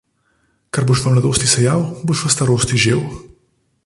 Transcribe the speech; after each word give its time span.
Kar 0.77 0.81
boš 0.91 1.03
v 1.05 1.11
mladosti 1.13 1.45
sejal, 1.51 1.85
boš 2.09 2.25
v 2.25 2.33
starosti 2.37 2.73
žel. 2.85 3.05